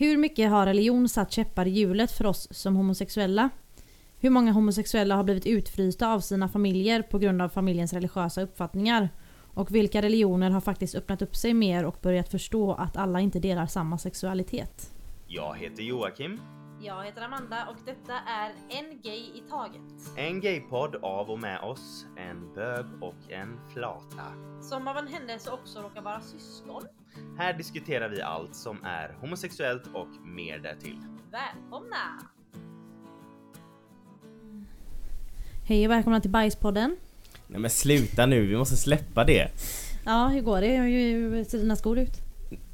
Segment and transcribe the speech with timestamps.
[0.00, 3.50] Hur mycket har religion satt käppar i hjulet för oss som homosexuella?
[4.18, 9.08] Hur många homosexuella har blivit utfrysta av sina familjer på grund av familjens religiösa uppfattningar?
[9.54, 13.38] Och vilka religioner har faktiskt öppnat upp sig mer och börjat förstå att alla inte
[13.40, 14.90] delar samma sexualitet?
[15.26, 16.40] Jag heter Joakim.
[16.80, 20.16] Jag heter Amanda och detta är En Gay i Taget.
[20.16, 24.24] En gaypodd av och med oss, en bög och en flata.
[24.62, 26.82] Som av en händelse också råkar vara syskon.
[27.38, 30.98] Här diskuterar vi allt som är homosexuellt och mer därtill.
[31.32, 31.96] Välkomna!
[35.68, 36.96] Hej och välkomna till Bajspodden.
[37.46, 39.48] Nej men sluta nu, vi måste släppa det.
[40.04, 40.76] Ja, hur går det?
[40.76, 42.12] Hur ser dina skor ut?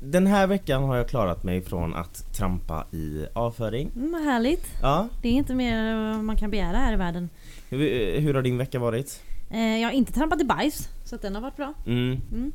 [0.03, 3.91] Den här veckan har jag klarat mig från att trampa i avföring.
[3.97, 4.67] Mm, vad härligt.
[4.83, 7.31] Ja, Det är inte mer vad man kan begära här i världen.
[7.69, 9.23] hur, hur har din vecka varit?
[9.51, 11.75] Eh, jag har inte trampat i bajs, så att den har varit bra.
[11.87, 12.21] Mm.
[12.33, 12.53] Mm.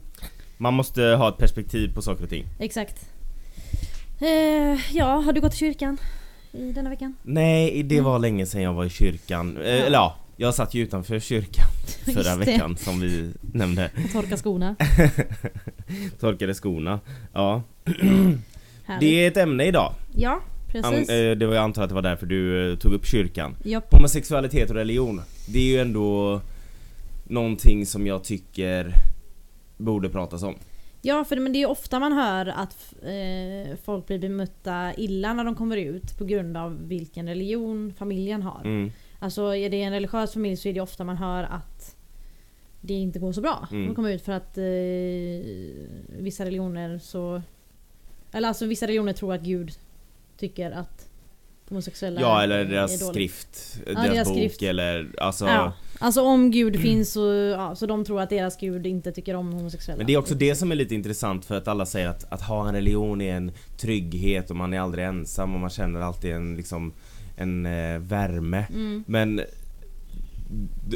[0.62, 2.46] Man måste ha ett perspektiv på saker och ting.
[2.60, 3.06] Exakt.
[4.22, 5.98] Eh, ja, har du gått till kyrkan
[6.52, 7.16] i denna veckan?
[7.24, 9.58] Nej, det var länge sedan jag var i kyrkan.
[9.58, 11.66] Eh, Eller ja, jag satt ju utanför kyrkan
[12.06, 12.36] förra Just det.
[12.46, 13.92] veckan som vi nämnde.
[14.06, 14.76] Och torka skorna.
[16.20, 17.00] Torkade skorna.
[17.34, 17.62] Ja.
[18.86, 19.00] Härligt.
[19.00, 19.94] Det är ett ämne idag.
[20.16, 20.42] Ja, An,
[20.72, 21.10] precis.
[21.10, 23.56] eh, det var jag antar att det var därför du eh, tog upp kyrkan.
[23.64, 23.94] Japp.
[23.94, 26.42] Homosexualitet och religion, det är ju ändå
[27.24, 28.94] någonting som jag tycker
[29.80, 30.56] borde pratas om.
[31.02, 35.44] Ja, för men det är ofta man hör att eh, folk blir bemötta illa när
[35.44, 38.62] de kommer ut på grund av vilken religion familjen har.
[38.66, 38.92] Mm.
[39.20, 41.96] Alltså är det en religiös familj så är det ofta man hör att
[42.82, 43.68] det inte går så bra.
[43.72, 43.88] Mm.
[43.88, 47.42] De kommer ut för att eh, vissa religioner så...
[48.32, 49.72] Eller alltså vissa religioner tror att Gud
[50.38, 51.09] tycker att
[51.70, 53.14] homosexuella Ja eller är deras dåligt.
[53.16, 54.62] skrift, Ja, deras, deras bok skrift.
[54.64, 57.26] eller alltså Ja, alltså om Gud finns så,
[57.58, 59.98] ja, så de tror att deras Gud inte tycker om homosexuella.
[59.98, 62.42] Men det är också det som är lite intressant för att alla säger att, att
[62.42, 66.32] ha en religion är en trygghet och man är aldrig ensam och man känner alltid
[66.32, 66.94] en liksom
[67.38, 68.66] en eh, värme.
[68.74, 69.04] Mm.
[69.08, 69.42] Men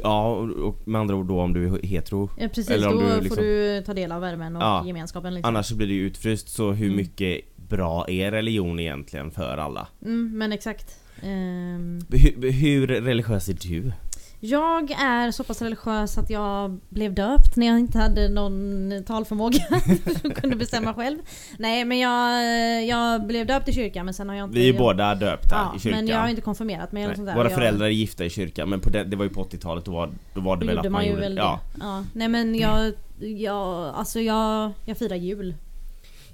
[0.04, 0.28] Ja,
[0.64, 3.08] och med andra ord då om du är hetero Ja precis, Eller om då du
[3.16, 4.84] får liksom- du ta del av värmen och Ja.
[4.88, 5.48] gemenskapen liksom.
[5.50, 6.98] Annars så blir ju utfryst så hur Mm.
[6.98, 7.42] mycket
[7.78, 9.88] bra är religion egentligen för alla?
[10.02, 11.00] Mm, men exakt.
[11.22, 13.92] Ehm, Hur, hur religiös är du?
[14.40, 19.60] Jag är så pass religiös att jag blev döpt när jag inte hade någon talförmåga.
[20.24, 21.18] och kunde bestämma själv.
[21.58, 24.60] Nej men jag, jag blev döpt i kyrkan men sen har jag inte...
[24.60, 26.00] Vi är ju båda döpta ja, i kyrkan.
[26.00, 27.36] Men jag har inte konfirmerat mig eller sånt där.
[27.36, 29.86] Våra jag, föräldrar är gifta i kyrkan men på det, det var ju på 80-talet
[29.86, 31.60] då var, då var det Då väl att man man gjorde väl ja.
[31.80, 32.04] Ja.
[32.14, 35.56] Nej men jag, jag, alltså jag, jag firar jul.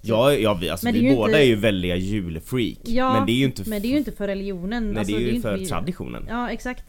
[0.02, 3.14] Ja, ja vi, alltså, det är vi ju båda inte- är ju väldiga julfreak Ja,
[3.14, 4.88] Men det är ju inte Men det är inte för religionen.
[4.90, 6.84] Nej alltså, det är ju inte för vi- traditionen Ja exakt.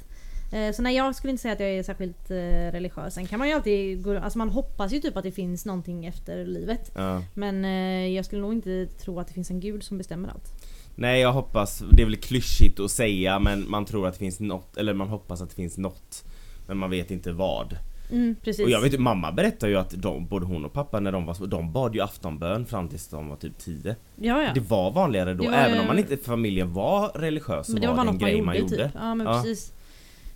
[0.53, 2.35] Eh, Så nej jag skulle inte säga att jag är särskilt eh,
[2.73, 3.15] religiös.
[3.15, 6.07] Sen kan man ju alltid gå, alltså man hoppas ju typ att det finns någonting
[6.07, 6.91] efter livet.
[6.95, 7.23] ja.
[7.35, 10.53] Men eh, jag skulle nog inte tro att det finns en gud som bestämmer allt.
[10.95, 14.41] Nej jag hoppas, det är väl klyschigt att säga men man tror att det finns
[14.41, 16.25] något, eller man hoppas att det finns något
[16.67, 17.77] Men man vet inte vad
[18.13, 18.65] Mm, precis.
[18.65, 21.47] Och jag vet mamma berättar ju att de, både hon och pappa när de var
[21.47, 24.51] de bad ju aftonbön fram tills de var typ 10 ja, ja.
[24.55, 27.89] Det var vanligare då, var även om man inte, familjen var religiös så men det
[27.89, 28.91] var var det en grej man gjorde typ.
[28.95, 29.43] Ja men Ja.
[29.43, 29.73] precis.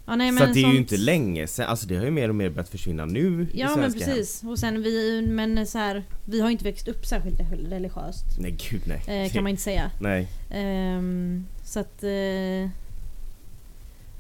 [0.06, 2.28] Ja, nej, Så det är sånt- ju inte länge sen, alltså det har ju mer
[2.28, 4.14] och mer börjat försvinna nu Ja men svenska hem.
[4.16, 4.42] precis.
[4.44, 7.40] Och sen vi, men så här, vi har inte växt upp särskilt
[7.70, 8.24] religiöst.
[8.38, 9.90] Nej gud nej Eh, kan man inte säga.
[10.00, 12.02] Nej Ehm, så att...
[12.02, 12.10] Eh,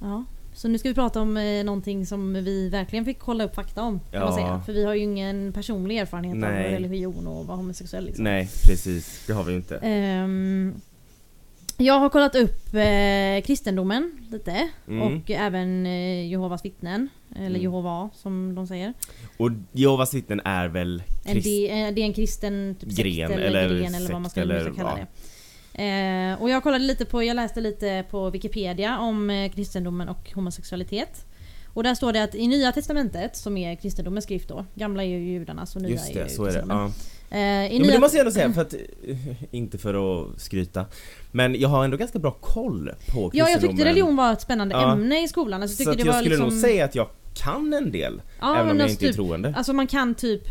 [0.00, 0.24] ja.
[0.54, 3.82] Så nu ska vi prata om eh, någonting som vi verkligen fick kolla upp fakta
[3.82, 4.00] om.
[4.10, 4.34] Kan man Ja.
[4.36, 4.62] säga.
[4.66, 6.66] För vi har ju ingen personlig erfarenhet Nej.
[6.66, 8.04] av religion och vara homosexuell.
[8.04, 8.24] Liksom.
[8.24, 10.74] Nej precis, det har vi ju inte Ehm,
[11.76, 14.68] jag har kollat upp eh, kristendomen lite.
[14.88, 15.02] Mm.
[15.02, 17.08] Och även eh, Jehovas vittnen.
[17.36, 17.62] Eller Mm.
[17.62, 18.94] Jehova som de säger.
[19.36, 21.44] Och Jehovas vittnen är väl En, krist...
[21.44, 24.30] det, eh, det är en kristen typ Gren, sekt eller eller gren eller vad man
[24.30, 24.96] ska, eller, eller kalla ja.
[24.96, 25.06] det.
[25.74, 30.32] Eh, och jag kollade lite på, jag läste lite på Wikipedia om eh, kristendomen och
[30.34, 31.26] homosexualitet.
[31.74, 35.06] Och där står det att i Nya Testamentet, som är kristendomens skrift då, gamla är
[35.08, 36.52] ju judarnas och nya Just är det, ju så är det.
[36.52, 36.92] kristendomen.
[37.30, 37.36] Ja.
[37.36, 40.86] Eh, Ja, men det måste jag ändå säga för att, eh, inte för att skryta
[41.32, 44.40] Men jag har ändå ganska bra koll på kristendomen Ja, jag tyckte religion var ett
[44.40, 44.92] spännande Ja.
[44.92, 45.62] ämne i skolan.
[45.62, 46.48] Alltså, jag Så jag var skulle liksom...
[46.48, 49.16] nog säga att jag kan en del ja, Även om jag alltså inte är typ,
[49.16, 50.42] troende Alltså man kan typ,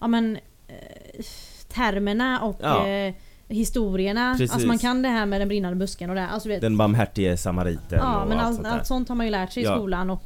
[0.00, 0.36] ja men,
[0.68, 1.24] eh,
[1.68, 3.14] termerna och eh,
[3.48, 4.32] historierna.
[4.32, 4.52] Precis.
[4.52, 6.22] Alltså man kan det här med den brinnande busken och det.
[6.22, 6.28] här.
[6.28, 9.26] Alltså, vet, Den barmhärtige samariten Ja och men allt allt, sånt allt sånt har man
[9.26, 9.76] ju lärt sig i Ja.
[9.76, 10.22] skolan och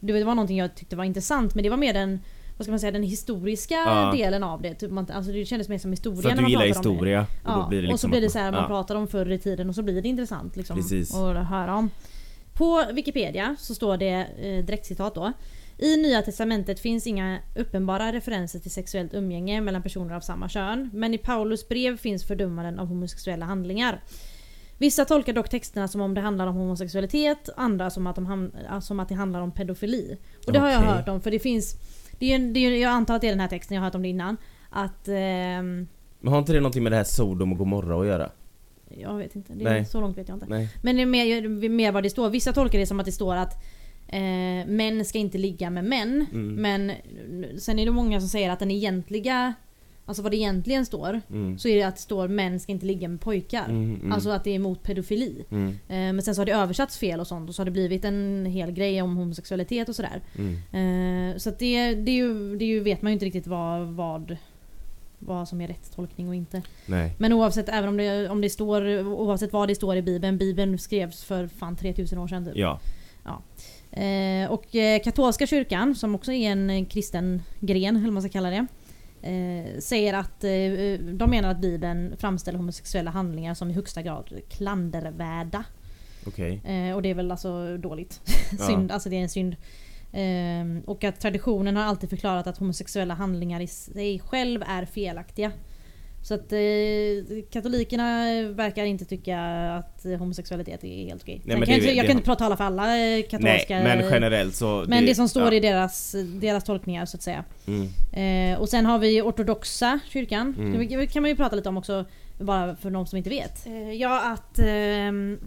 [0.00, 2.20] det var någonting jag tyckte var intressant men det var mer den
[2.56, 4.12] vad ska man säga, den historiska Ja.
[4.16, 4.74] delen av det.
[4.74, 7.66] Typ man, alltså det kändes mer som historia För att du gillar historia och Ja,
[7.68, 8.66] blir liksom och så blir det så här, man ja.
[8.68, 11.14] pratar om förr i tiden och så blir det intressant liksom Precis.
[11.14, 11.90] att höra om.
[12.54, 15.32] På på Wikipedia så står det eh, direktcitat då.
[15.82, 20.90] I Nya Testamentet finns inga uppenbara referenser till sexuellt umgänge mellan personer av samma kön.
[20.92, 24.02] Men i Paulus brev finns fördömanden av homosexuella handlingar.
[24.78, 28.50] Vissa tolkar dock texterna som om det handlar om homosexualitet, andra som att, de
[28.82, 30.18] som att det handlar om pedofili.
[30.46, 31.76] Och det har jag hört om för det finns...
[32.18, 33.94] Det är, det är, jag antar att det är den här texten, jag har hört
[33.94, 34.36] om det innan.
[34.70, 35.08] Att...
[35.08, 35.88] ehm,
[36.20, 38.30] Men har inte det någonting med det här Sodom och Gomorra att göra?
[38.98, 40.46] jag vet inte, det är, så långt vet jag inte.
[40.48, 40.68] Nej.
[40.82, 42.30] Men det är mer, mer vad det står.
[42.30, 43.64] Vissa tolkar det som att det står att
[44.12, 46.26] eh, män ska inte ligga med män.
[46.32, 46.54] Mm.
[46.54, 46.92] Men
[47.60, 49.54] sen är det många som säger att den egentliga,
[50.06, 51.58] alltså vad det egentligen står, Mm.
[51.58, 53.64] så är det att det står män ska inte ligga med pojkar.
[53.68, 54.12] Mm, mm.
[54.12, 55.44] Alltså att det är emot pedofili.
[55.50, 57.70] Mm, Eh, men sen så har det översatts fel och sånt och så har det
[57.70, 60.20] blivit en hel grej om homosexualitet och sådär.
[60.38, 61.32] mm.
[61.32, 63.46] Eh, så att det, det, är ju, det är ju, vet man ju inte riktigt
[63.46, 64.36] vad, vad,
[65.18, 66.62] vad som är rätt tolkning och inte.
[66.86, 67.14] Nej.
[67.18, 70.78] Men oavsett, även om det, om det står, oavsett vad det står i bibeln, bibeln
[70.78, 72.56] skrevs för fan 3000 år sedan typ.
[72.56, 72.80] Ja.
[73.92, 78.22] Eh, och eh, katolska kyrkan, som också är en eh, kristen gren, eller vad man
[78.22, 78.66] ska kalla det.
[79.22, 84.40] Eh, säger att eh, de menar att bibeln framställer homosexuella handlingar som i högsta grad
[84.48, 85.64] klandervärda.
[86.64, 88.20] Eh, och det är väl alltså dåligt.
[88.58, 88.66] Ja.
[88.66, 89.56] synd, alltså det är en synd.
[90.12, 95.52] Eh, och att traditionen har alltid förklarat att homosexuella handlingar i sig själv är felaktiga.
[96.22, 96.58] Så att eh,
[97.50, 99.40] katolikerna verkar inte tycka
[99.78, 101.40] att homosexualitet är helt okej.
[101.44, 102.88] Nej, men kan jag, det- inte- jag det kan inte prata alla för alla eh,
[102.98, 103.82] Nej, katolska...
[103.82, 104.84] men generellt så...
[104.88, 105.52] men det som står ja.
[105.52, 107.44] i deras, deras tolkningar så att säga.
[107.66, 108.52] Mm.
[108.52, 110.54] Eh, och sen har vi ortodoxa kyrkan.
[110.58, 110.88] Mm.
[110.88, 112.04] Det kan man ju prata lite om också,
[112.38, 113.66] bara för de som inte vet.
[113.66, 115.38] Eh, ja, att ehm,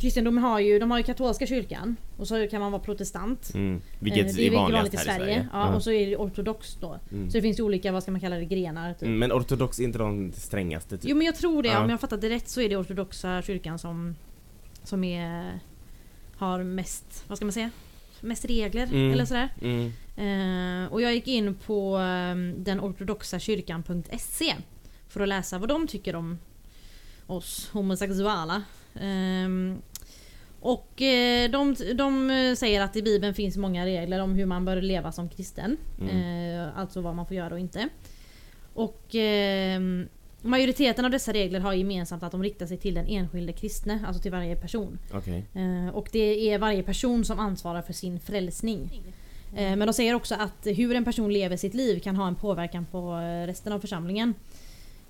[0.00, 3.54] kristendomen har ju, de har ju katolska kyrkan och så kan man vara protestant.
[3.54, 3.80] Mm.
[4.00, 5.16] Vilket Eh, det är vanligast vanligt i Sverige.
[5.22, 5.48] i Sverige.
[5.52, 6.98] Ja, Och så är det ortodox då.
[7.12, 7.30] Mm.
[7.30, 8.92] Så det finns ju olika, vad ska man kalla det, grenar.
[8.94, 9.02] Typ.
[9.02, 11.10] Mm, Men ortodox är inte de strängaste typ?
[11.10, 11.84] Jo men jag tror det, Ja.
[11.84, 14.16] om jag fattat det rätt så är det ortodoxa kyrkan som,
[14.82, 15.60] som är,
[16.36, 17.70] har mest, vad ska man säga?
[18.20, 19.12] Mest regler Mm.
[19.12, 19.48] eller sådär.
[19.62, 19.92] Mm.
[20.16, 24.54] Eh, och jag gick in på um, den ortodoxa kyrkan.se
[25.08, 26.38] för att läsa vad de tycker om
[27.26, 28.62] oss homosexuella.
[29.00, 29.78] Ehm,
[30.60, 34.80] och eh, de, de säger att i bibeln finns många regler om hur man bör
[34.82, 35.76] leva som kristen.
[36.10, 37.88] Eh, alltså vad man får göra och inte.
[38.74, 40.08] Och ehm,
[40.42, 44.22] majoriteten av dessa regler har gemensamt att de riktar sig till den enskilde kristne, alltså
[44.22, 44.98] till varje person.
[45.12, 45.44] Okej.
[45.54, 48.90] Eh, Och det är varje person som ansvarar för sin frälsning.
[49.56, 52.34] Eh, Men de säger också att hur en person lever sitt liv kan ha en
[52.34, 53.14] påverkan på
[53.46, 54.34] resten av församlingen.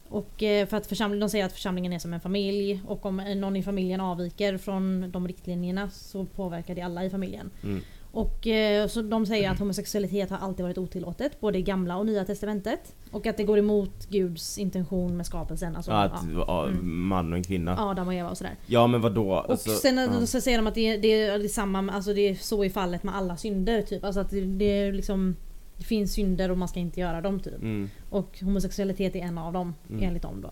[0.08, 3.16] Och eh, för att församling, de säger att församlingen är som en familj och om
[3.16, 7.50] någon i familjen avviker från de riktlinjerna så påverkar det alla i familjen.
[7.62, 7.80] Mm.
[8.12, 12.06] Och eh, så de säger att homosexualitet har alltid varit otillåtet, både i gamla och
[12.06, 12.94] nya testamentet.
[13.10, 15.76] Och att det går emot Guds intention med skapelsen.
[15.76, 17.06] Alltså, att ja, Mm.
[17.08, 17.76] man och en kvinna.
[17.78, 18.54] Adam och Eva och sådär.
[18.66, 19.32] Ja men vadå?
[19.32, 20.26] Och Alltså, sen ja.
[20.26, 22.64] så säger de att det är, det, är, det, är samma, alltså det är så
[22.64, 24.04] i fallet med alla synder typ.
[24.04, 25.36] Alltså att det, det är liksom
[25.78, 27.54] Det finns synder och man ska inte göra dem typ.
[27.54, 27.90] Mm.
[28.10, 30.02] Och homosexualitet är en av dem Mm.
[30.02, 30.50] enligt dem då.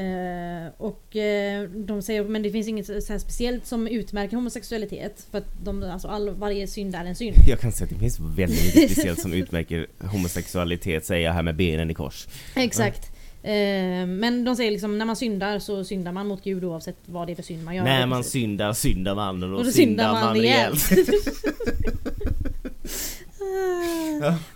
[0.00, 5.26] Eh, och eh, de säger men det finns inget så speciellt som utmärker homosexualitet.
[5.30, 7.36] För att de, alltså all, varje synd är en synd.
[7.46, 11.42] Jag kan säga att det finns väldigt mycket speciellt som utmärker homosexualitet säger jag här
[11.42, 12.26] med benen i kors.
[12.56, 13.10] Exakt.
[13.42, 13.52] Eh,
[14.06, 17.32] men de säger liksom när man syndar så syndar man mot Gud oavsett vad det
[17.32, 17.84] är för synd man gör.
[17.84, 20.90] När man syndar syndar man och Och då syndar man rejält.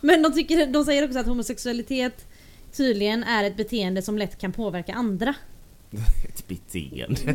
[0.00, 2.26] Men de, tycker, de säger också att homosexualitet
[2.76, 5.34] tydligen är ett beteende som lätt kan påverka andra.
[6.28, 7.20] Ett beteende.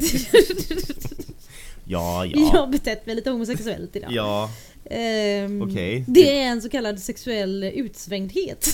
[1.85, 2.59] ja, Jag ja.
[2.59, 4.11] har betett mig lite homosexuellt idag.
[4.11, 4.49] Ja,
[4.89, 6.03] Ehm, Okej.
[6.07, 8.69] Det är en så kallad sexuell utsvängdhet.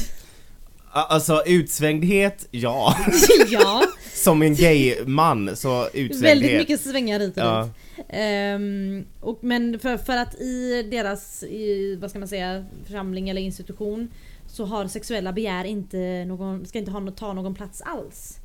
[0.91, 2.97] Alltså utsvängdhet, ja.
[3.49, 3.83] ja,
[4.23, 6.59] Som en gay man så väldigt utsvängdhet.
[6.59, 7.69] mycket svängar hit och Ja.
[8.09, 13.41] Ehm, och men för, för att i deras, i, vad ska man säga, församling eller
[13.41, 14.07] institution
[14.47, 18.37] så har sexuella begär inte någon, ska inte ha, ta någon plats alls.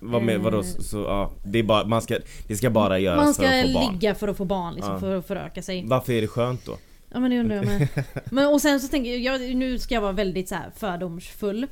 [0.00, 2.18] Vad med, vadå, så, så, ja, det är bara, man ska,
[2.48, 3.92] det ska bara göras Man för ska att få barn.
[3.92, 5.00] ligga för att få barn, liksom, Ja.
[5.00, 5.84] för att föröka sig.
[5.86, 6.76] Varför är det skönt då?
[7.12, 7.88] Ja men det undrar jag med.
[8.30, 11.66] Men, och sen så tänker jag, jag, nu ska jag vara väldigt så här fördomsfull.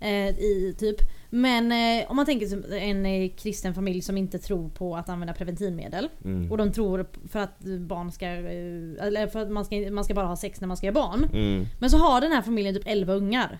[0.00, 0.96] Eh, i typ.
[1.34, 5.08] Men eh, om man tänker som en eh, kristen familj som inte tror på att
[5.08, 6.08] använda preventivmedel.
[6.24, 6.50] Mm.
[6.50, 10.14] Och de tror för att barn ska, eh, eller för att man ska, man ska
[10.14, 11.24] bara ha sex när man ska göra barn.
[11.32, 11.66] Mm.
[11.80, 13.58] Men så har den här familjen typ 11 ungar.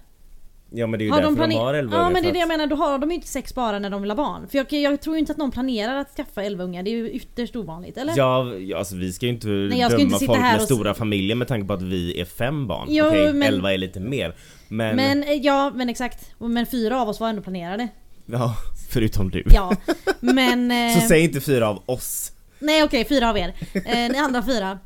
[0.75, 2.33] Ja men det är ju Har därför de, plane- har 11 Ja men det är
[2.33, 4.49] det jag menar, då har de ju inte sex bara när de vill ha barn.
[4.49, 6.93] För jag, jag tror ju inte att någon planerar att skaffa 11 ungar, det är
[6.97, 8.15] ju ytterst ovanligt eller?
[8.17, 10.61] Ja, ja, alltså vi ska ju inte jag ska döma inte sitta folk här med
[10.61, 12.87] och- stora familjer med tanke på att vi är fem barn.
[12.91, 14.35] Jo, Okej, men- 11 är lite mer.
[14.69, 16.31] Men, Men eh, ja, men exakt.
[16.39, 17.89] Men fyra av oss var ändå planerade.
[18.27, 18.55] ja,
[18.91, 19.43] förutom du.
[19.55, 19.73] Ja,
[20.21, 20.71] men...
[20.91, 22.33] eh, Så säg inte fyra av oss.
[22.59, 23.53] Nej okej, fyra av er.
[23.75, 24.79] Eh, ni andra fyra.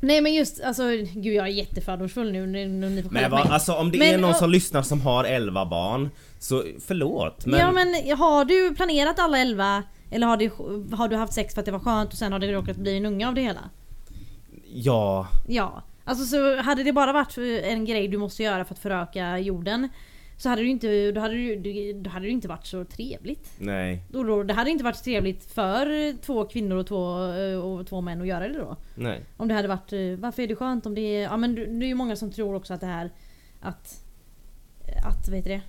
[0.00, 0.82] Nej men just alltså,
[1.14, 3.52] gud jag är jättefördomsfull nu, nu ni får Men vad, mig.
[3.54, 7.46] alltså om det Men, är någon och- som lyssnar som har 11 barn Så förlåt
[7.46, 9.82] men, Ja men har du planerat alla elva?
[10.10, 10.50] Eller har du,
[10.96, 12.96] har du haft sex för att det var skönt och sen har det råkat bli
[12.96, 13.60] en unge av det hela?
[14.72, 15.82] ja Ja.
[16.04, 19.88] Alltså så hade det bara varit en grej du måste göra för att föröka jorden
[20.38, 23.50] så hade det inte, då hade det, då hade det inte varit så trevligt.
[23.58, 27.02] Nej, Då, då, det hade inte varit trevligt för två kvinnor och två,
[27.62, 28.76] och två män att göra det då.
[28.94, 31.54] nej Om det hade varit, eh, varför är det skönt om det är, ja men
[31.54, 33.10] det är ju många som tror också att det här
[33.60, 34.04] att,
[35.04, 35.60] att vet det?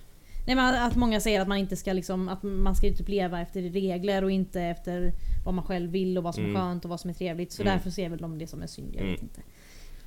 [0.46, 3.40] Nej men att många säger att man inte ska liksom, att man ska typ leva
[3.40, 5.12] efter regler och inte efter
[5.44, 6.60] vad man själv vill och vad som är Mm.
[6.62, 7.52] skönt och vad som är trevligt.
[7.52, 7.74] Så Mm.
[7.74, 9.12] därför ser väl de det som en synd, jag Mm.
[9.12, 9.40] vet inte.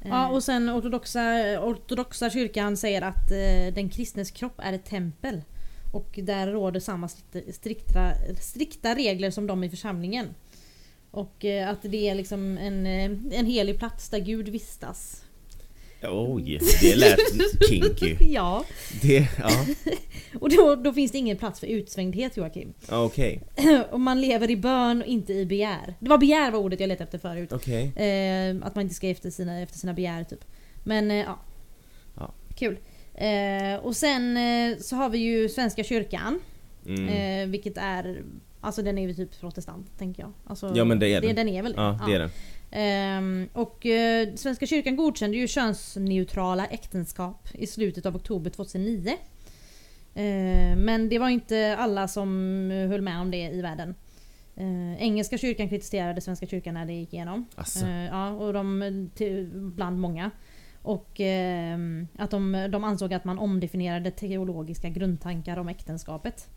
[0.04, 5.42] Ja och sen ortodoxa, ortodoxa kyrkan säger att eh, den kristnes kropp är ett tempel.
[5.92, 10.28] Och där råder samma strikta, strikta, strikta regler som de i församlingen.
[11.12, 15.24] Och eh, att det är liksom en, eh, en helig plats där Gud vistas.
[16.04, 17.20] Oj, det lät
[17.70, 18.66] kinky Ja,
[19.02, 19.66] Det, ja,
[20.40, 22.74] och då, då finns det ingen plats för utsvängdhet Joakim.
[22.90, 23.42] okej,
[23.92, 25.96] och man lever i bön och inte i begär.
[26.00, 27.52] Det var begär var ordet jag letade efter förut.
[27.52, 30.46] okej Eh, att man inte ska efter sina, efter sina begär typ.
[30.84, 31.40] Men eh, ja.
[32.18, 32.34] Ja.
[32.56, 32.78] Kul.
[33.14, 36.40] Eh, och sen eh, så har vi ju Svenska kyrkan.
[36.86, 37.08] mm.
[37.10, 38.24] Eh, vilket är
[38.64, 40.32] Alltså den är ju typ protestant tänker jag.
[40.48, 41.36] Alltså, Ja, men det är den.
[41.36, 42.30] den är väl Ja, det är den
[42.72, 49.14] Ehm, och eh, Svenska kyrkan godkände ju könsneutrala äktenskap i slutet av oktober 2009.
[50.16, 52.28] Ehm, men det var inte alla som
[52.90, 53.96] höll med om det i världen.
[54.56, 57.46] Ehm, engelska kyrkan kritiserade Svenska kyrkan när det gick igenom.
[57.56, 60.32] Alltså, ja, och de, till, bland många.
[60.82, 66.50] Och ehm, att de, de ansåg att man omdefinierade teologiska grundtankar om äktenskapet.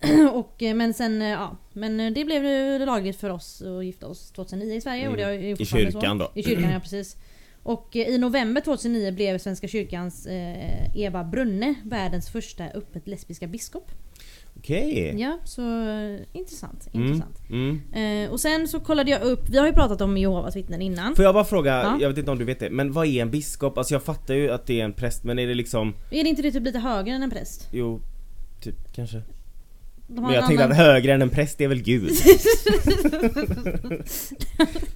[0.32, 2.42] och, eh, men sen, eh, ja, men eh, det blev
[2.86, 5.08] lagligt för oss att gifta oss 2009 i Sverige.
[5.08, 5.56] Och det är Mm.
[5.58, 6.24] I kyrkan så.
[6.24, 6.30] då.
[6.34, 7.16] I kyrkan, ja precis.
[7.62, 13.90] Och i november 2009 blev Svenska kyrkans eh, Eva Brunne världens första öppet lesbiska biskop.
[14.56, 15.62] okej Ja, så
[16.32, 16.88] intressant.
[16.94, 17.38] Mm, intressant.
[17.50, 17.80] mm.
[18.24, 21.16] Eh, och sen så kollade jag upp, vi har ju pratat om Jehovas vittnen innan.
[21.16, 21.98] Får jag bara fråga, Ja.
[22.00, 23.78] jag vet inte om du vet det, men vad är en biskop?
[23.78, 26.28] Alltså jag fattar ju att det är en präst, men är det liksom, Är det
[26.30, 27.68] inte det typ lite högre än en präst?
[27.72, 28.00] jo,
[28.60, 29.22] typ kanske
[30.06, 32.10] Men jag en tänkte annan- att högre än en präst är väl gud?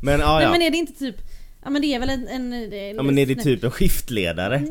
[0.01, 0.51] men ja, Nej ja.
[0.51, 1.17] men är det inte typ
[1.63, 2.29] Ja men det är väl en...
[2.29, 4.63] en, en Ja men är det typ en skiftledare?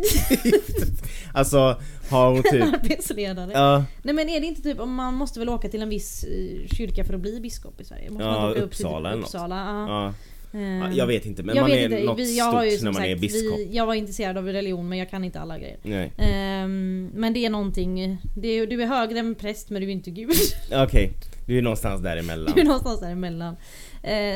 [1.33, 2.63] alltså, har hon typ...
[2.63, 3.51] Arbetsledare.
[3.53, 6.67] Ja, Nej men är det inte typ man måste väl åka till en viss eh,
[6.77, 8.09] kyrka för att bli biskop i Sverige?
[8.09, 9.25] Måste Ja, man åka Uppsala upp eller till något.
[9.25, 9.55] Uppsala?
[9.87, 10.13] Ja.
[10.51, 12.03] Ja, jag vet inte men man är inte.
[12.03, 13.59] något Vi- jag ju stort som när man är sagt, biskop.
[13.59, 15.77] Vi, jag var intresserad av religion men jag kan inte alla grejer.
[15.83, 19.87] Nej, Ehm, men det är någonting, det är, du är högre än präst men du
[19.87, 20.29] är inte gud.
[20.83, 21.11] okej.
[21.47, 22.53] Du är någonstans däremellan.
[22.55, 23.53] Du är någonstans däremellan.
[23.53, 23.59] Uh,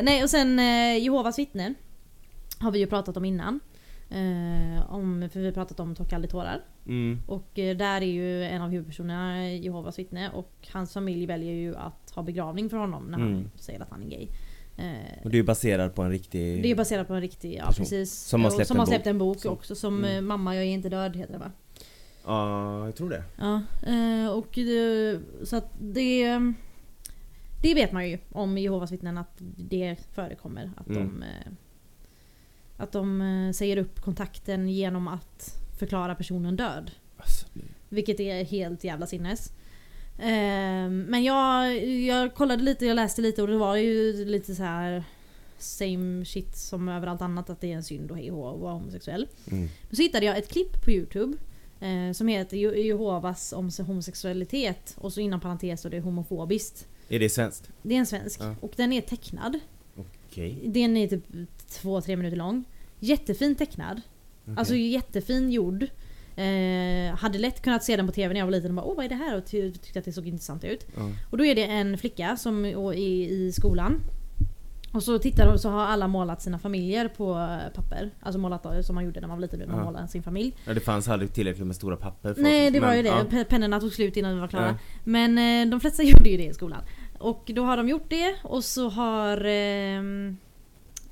[0.04, 1.76] nej och sen eh, Jehovas vittnen.
[2.60, 3.60] Har vi ju pratat om innan.
[4.10, 6.62] Eh, om, för vi har pratat om Torka aldrig tårar.
[6.88, 7.20] Mm.
[7.28, 11.76] Och eh, där är ju en av huvudpersonerna Jehovas vittne och hans familj väljer ju
[11.76, 13.50] att ha begravning för honom när han Mm.
[13.56, 14.28] säger att han är gay.
[14.78, 16.64] Eh, Och du är baserad på en riktig...
[16.64, 17.84] det är baserat på en riktig, ja Person.
[17.84, 18.14] precis.
[18.14, 18.94] Som har släppt som en har bok.
[18.94, 20.16] släppt en bok Som- också som Mm.
[20.16, 21.52] eh, Mamma jag är inte död heter det va?
[22.26, 23.24] Ja, jag tror det.
[23.38, 26.40] Ja, eh, och eh, så att det...
[27.62, 30.72] Det vet man ju om Jehovas vittnen att det förekommer.
[30.78, 31.04] Att Mm.
[31.20, 31.24] de...
[32.84, 36.92] Att de säger upp kontakten genom att förklara personen död.
[37.18, 37.46] Alltså,
[37.90, 39.52] Vilket är helt jävla sinnes.
[40.18, 44.64] Eh, Men jag, jag kollade lite, jag läste lite och det var ju lite så
[44.64, 45.04] här
[45.58, 49.28] Same shit som överallt annat att det är en synd och hej och vara homosexuell.
[49.52, 49.70] mm.
[49.92, 51.38] Så hittade jag ett klipp på Youtube
[51.80, 56.88] eh, Som heter Je- Jehovas om homosexualitet och så inom parentes så det är homofobiskt.
[57.10, 57.70] Är det svenskt?
[57.82, 58.56] Det är en svensk Ja.
[58.62, 59.60] och den är tecknad.
[59.96, 60.60] Okej.
[60.66, 61.24] Den är typ
[61.70, 62.64] 2-3 minuter lång.
[63.00, 64.02] Jättefin tecknad.
[64.44, 64.56] Okej.
[64.58, 65.88] Alltså jättefin gjord.
[66.36, 68.96] Eh, hade lätt kunnat se den på TV när jag var liten och bara åh
[68.96, 69.38] vad är det här?
[69.38, 70.88] Och ty- tyckte att det såg intressant ut.
[70.96, 71.02] Ja.
[71.30, 74.00] Och då är det en flicka som är i skolan.
[74.94, 78.10] Och så tittar de så har alla målat sina familjer på eh, papper.
[78.22, 79.60] Alltså målat eh, som man gjorde när man var liten.
[79.68, 79.84] Man Ja.
[79.86, 80.56] målade sin familj.
[80.66, 83.10] ja, det fanns aldrig tillräckligt med stora papper Nej det var men- ju det.
[83.10, 83.24] Ja.
[83.30, 84.68] Pe- Pennorna tog slut innan vi var klara.
[84.68, 84.76] Ja.
[85.04, 86.82] Men eh, de flesta gjorde ju det i skolan.
[87.20, 90.38] Och då har de gjort det och så har ehm,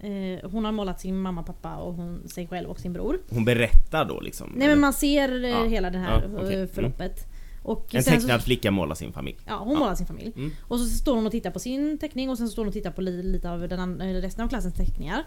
[0.04, 3.20] eh, hon har målat sin mamma, pappa och hon, sig själv och sin bror.
[3.30, 4.50] Hon berättar då liksom?
[4.56, 4.76] Nej eller?
[4.76, 5.64] men man ser eh, Ja.
[5.66, 7.28] hela det här Ja, eh, förloppet.
[7.64, 9.38] Och En sen tecknad så, flicka målar sin familj?
[9.48, 9.80] Ja, hon Ja.
[9.80, 10.32] målar sin familj.
[10.36, 10.52] Mm.
[10.68, 12.92] Och så står hon och tittar på sin teckning och sen står hon och tittar
[12.92, 15.24] på li, lite av den, eller resten av klassens teckningar.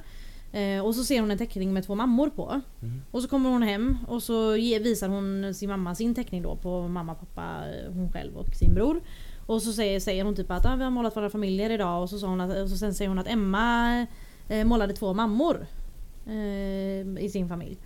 [0.52, 2.60] Eh, och så ser hon en teckning med två mammor på.
[2.82, 3.02] Mm.
[3.10, 6.56] Och så kommer hon hem och så ge, visar hon sin mamma sin teckning då
[6.56, 9.00] på mamma, pappa, hon själv och sin bror.
[9.46, 12.10] Och så säger, säger hon typ att ah, vi har målat våra familjer idag och
[12.10, 14.06] så, sa hon att, och så sen säger hon att Emma
[14.48, 15.66] eh, målade två mammor
[16.26, 17.78] eh, i sin familj.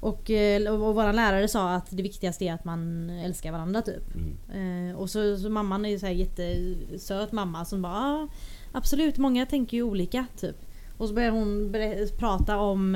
[0.00, 4.14] Och, eh, och våran lärare sa att det viktigaste är att man älskar varandra typ.
[4.14, 4.90] Mm.
[4.90, 8.28] Eh, och så, så mamman är ju så här jättesöt mamma som bara ah,
[8.72, 10.56] Absolut, många tänker ju olika typ.
[10.98, 11.74] Och så börjar hon
[12.18, 12.94] prata om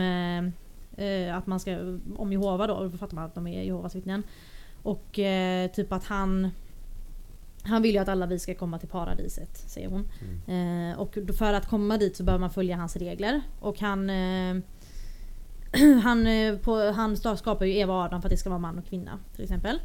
[0.96, 4.22] eh, att man ska, om Jehova då, då fattar man att de är Jehovas vittnen.
[4.82, 6.50] Och eh, typ att han
[7.64, 10.08] han vill ju att alla vi ska komma till paradiset, säger hon.
[10.46, 13.42] Eh, och för att komma dit så behöver man följa hans regler.
[13.60, 14.56] Och han eh,
[16.02, 18.78] han, eh, på, han skapar ju Eva och Adam för att det ska vara man
[18.78, 19.80] och kvinna till exempel.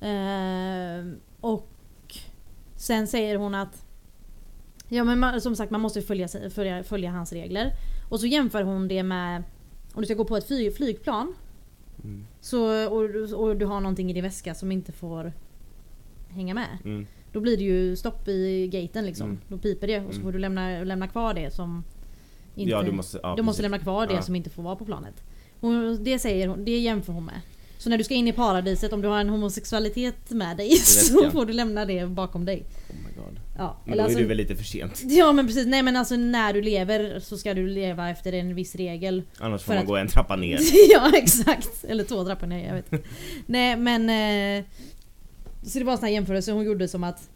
[0.00, 1.68] Eh, och
[2.76, 3.84] sen säger hon att
[4.92, 7.72] Ja men man, som sagt man måste följa, följa, följa hans regler.
[8.08, 9.42] Och så jämför hon det med
[9.94, 11.34] om du ska gå på ett flyg, flygplan.
[12.04, 12.26] Mm.
[12.40, 15.32] Så, och, och du har någonting i din väska som inte får
[16.28, 16.78] hänga med.
[16.84, 17.06] Mm.
[17.32, 19.26] Då blir det ju stopp i gaten liksom.
[19.26, 19.40] Mm.
[19.48, 20.22] Då piper det och så Mm.
[20.22, 21.84] får du lämna, lämna kvar det som
[22.54, 24.22] inte, Ja du måste, ja, du måste lämna kvar det Ja.
[24.22, 25.14] som inte får vara på planet.
[25.60, 27.40] Och det säger hon, det jämför hon med.
[27.78, 31.30] Så när du ska in i paradiset, om du har en homosexualitet med dig så
[31.30, 32.62] får du lämna det bakom dig.
[32.88, 33.40] Oh my god.
[33.58, 35.02] Ja, Men då är alltså, du väl lite för sent.
[35.04, 38.54] ja men precis, nej men alltså när du lever så ska du leva efter en
[38.54, 39.22] viss regel.
[39.38, 40.58] Annars får man att- gå en trappa ner.
[40.92, 43.04] ja exakt, eller två trappor ner, jag vet.
[43.46, 44.10] Nej men...
[44.58, 44.64] Eh,
[45.62, 47.30] så det var en sån här jämförelse hon gjorde som att...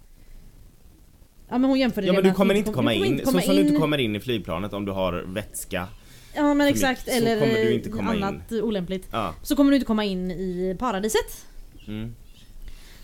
[1.48, 3.60] Ja men hon jämförde Ja men du kommer inte kom- komma in, så som du
[3.60, 5.88] inte in- kommer in i flygplanet om du har vätska.
[6.34, 8.22] Ja men exakt, mycket, eller kommer du inte komma in.
[8.22, 9.08] annat olämpligt.
[9.10, 9.34] Ja.
[9.42, 11.46] Så kommer du inte komma in i paradiset.
[11.86, 12.14] Mm.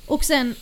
[0.06, 0.54] Och sen...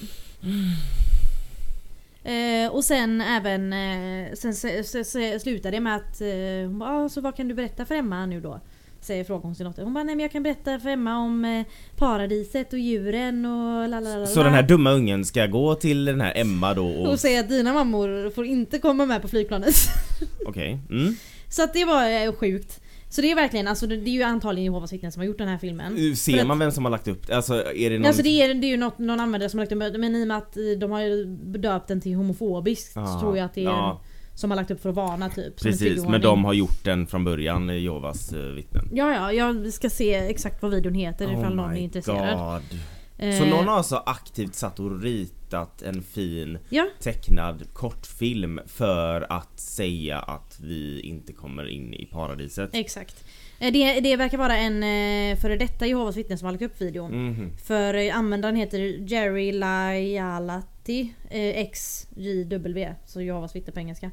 [2.24, 3.72] Eh, och sen även...
[3.72, 6.20] Eh, sen se, se, se, slutar det med att...
[6.20, 6.28] Eh,
[6.66, 8.60] hon bara, ah, så vad kan du berätta för Emma nu då?
[9.00, 9.83] Säger frågar hon sin dotter.
[9.83, 11.64] Hon bara, nej men jag kan berätta för Emma om eh,
[11.97, 14.26] paradiset och djuren och la la la la.
[14.26, 17.09] Så den här dumma ungen ska gå till den här Emma då och...
[17.09, 19.75] Och säga att dina mammor får inte komma med på flygplanet.
[20.47, 20.78] Okej.
[20.90, 21.14] Mm.
[21.49, 22.81] så att det var eh, sjukt.
[23.11, 25.49] Så det är verkligen, alltså det är ju antagligen Jehovas vittnen som har gjort den
[25.49, 25.97] här filmen.
[25.97, 27.37] För Ser man vem som har lagt upp det?
[27.37, 28.07] Alltså är det någon...
[28.07, 30.23] Alltså det är, det är ju något, någon användare som har lagt upp men i
[30.25, 31.25] och med att eh, de har
[31.59, 34.00] döpt den till homofobiskt så Ah, tror jag att det är ja.
[34.38, 35.61] Som har lagt upp för att varna typ.
[35.62, 38.89] Precis, men de har gjort den från början, eh, Jehovas eh, vittnen.
[38.93, 42.39] Ja ja, jag ska se exakt vad videon heter ifall någon är intresserad.
[42.39, 42.78] God.
[43.19, 49.26] Eh, Så någon har alltså aktivt satt och ritat en fin Ja, tecknad kortfilm för
[49.32, 52.71] att säga att vi inte kommer in i paradiset.
[52.73, 53.25] exakt.
[53.60, 56.80] Eh, Det, det verkar vara en eh, före detta Jehovas vittnen som har lagt upp
[56.80, 57.26] videon.
[57.26, 57.50] Mhm.
[57.67, 58.78] För eh, användaren heter
[59.12, 64.10] Jerry Laialati eh, XJW, så Jehovas vittne på engelska.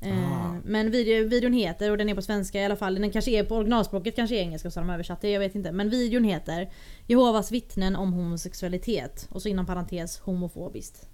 [0.00, 0.54] Eh, Ah.
[0.64, 3.44] Men video, videon heter, och den är på svenska i alla fall, den kanske är
[3.44, 5.72] på originalspråket kanske är engelska så har de översatt det, jag vet inte.
[5.72, 6.70] Men videon heter
[7.06, 11.08] Jehovas vittnen om homosexualitet och så inom parentes homofobiskt.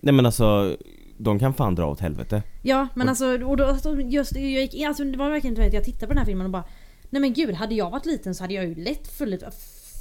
[0.00, 0.76] Nej men alltså,
[1.18, 2.42] de kan fan dra åt helvete.
[2.62, 5.54] Ja men Och- alltså, och då, alltså, just, jag gick in, alltså det var verkligen
[5.54, 6.64] vet, jag tittade på den här filmen och bara
[7.10, 9.42] Nej men gud, hade jag varit liten så hade jag ju lätt fullit,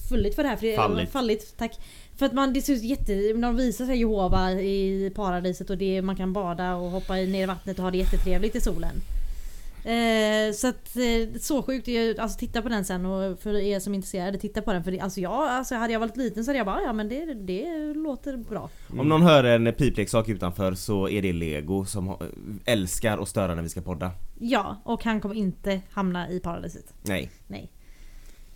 [0.09, 0.55] fullit för det här.
[0.55, 1.09] För det, Fallit.
[1.09, 1.53] fallit.
[1.57, 1.71] Tack.
[2.19, 6.01] För att man, det ser ut jätte, de visar sig Jehova i paradiset och det,
[6.01, 9.01] man kan bada och hoppa ner i vattnet och ha det jättetrevligt i solen.
[9.83, 13.93] Eh, så att eh, så sjukt, alltså titta på den sen och för er som
[13.93, 14.83] är intresserade, titta på den.
[14.83, 17.09] För det, alltså jag, alltså hade jag varit liten så hade jag bara ja men
[17.09, 18.69] det, det låter bra.
[18.97, 22.17] Om någon hör en pipleksak utanför så är det Lego som
[22.65, 24.11] älskar att störa när vi ska podda.
[24.39, 26.93] Ja, och han kommer inte hamna i paradiset.
[27.01, 27.31] Nej.
[27.47, 27.71] Nej.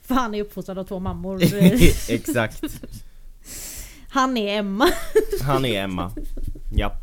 [0.01, 1.41] För han är uppfostrad av två mammor.
[2.09, 2.63] Exakt.
[4.13, 4.89] Han är Emma.
[5.41, 6.11] Han är Emma.
[6.75, 6.95] Ja.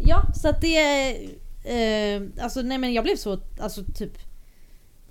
[0.00, 1.16] Ja, så att det är...
[1.64, 4.18] Eh, alltså nej men jag blev så, alltså typ...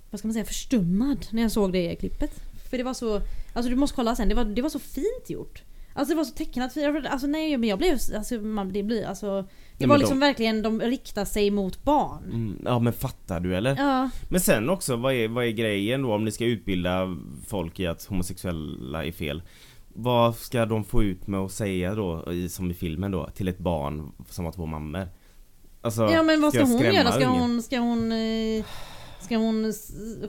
[0.09, 0.45] Vad ska man säga?
[0.45, 2.31] Förstummad när jag såg det klippet.
[2.69, 3.21] För det var så...
[3.53, 5.63] Alltså du måste kolla sen, det var, det var så fint gjort.
[5.93, 6.77] Alltså det var så tecknat.
[7.09, 7.97] Alltså nej men jag blev...
[8.15, 9.47] Alltså man, det blir alltså...
[9.77, 12.23] Det var de- liksom verkligen, de riktar sig mot barn.
[12.25, 13.75] Mm, ja men fattar du eller?
[13.75, 14.09] Ja.
[14.29, 17.17] Men sen också, vad är, vad är grejen då om ni ska utbilda
[17.47, 19.41] folk i att homosexuella är fel?
[19.93, 23.47] Vad ska de få ut med att säga då, i, som i filmen då, till
[23.47, 25.07] ett barn som har två mammor?
[25.81, 27.11] Alltså, Ja men vad ska jag hon göra?
[27.11, 27.41] Ska ungen?
[27.41, 28.11] hon, ska hon...
[28.11, 28.65] eh,
[29.21, 29.73] Ska hon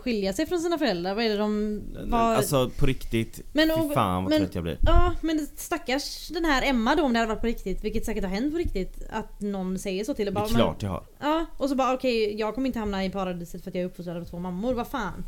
[0.00, 1.14] skilja sig från sina föräldrar?
[1.14, 1.83] Vad är det de...
[2.07, 2.20] Vad...
[2.20, 4.79] Alltså på riktigt, Men fy och- fan vad men- trött jag blir.
[4.87, 8.24] Ja men stackars den här Emma då om det hade varit på riktigt, vilket säkert
[8.24, 10.40] har hänt på riktigt, att någon säger så till Det henne.
[10.46, 11.03] är bara, klart jag har.
[11.20, 13.87] Ja, och så bara okej, jag kommer inte hamna i paradiset för att jag är
[13.87, 15.24] uppfostrad av två mammor, vad fan?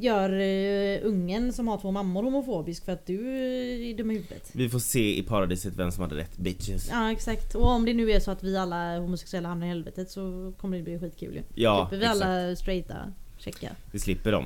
[0.00, 4.14] Gör uh, ungen som har två mammor homofobisk för att du eh, är dum i
[4.14, 4.50] huvudet?
[4.52, 6.88] Vi får se i paradiset vem som hade rätt bitches.
[6.90, 10.10] Ja exakt, och om det nu är så att vi alla homosexuella hamnar i helvetet
[10.10, 11.42] så kommer det bli skitkul ju.
[11.54, 12.24] Ja, Slipper vi exakt.
[12.24, 13.68] alla straighta checka.
[13.92, 14.44] Vi slipper dem.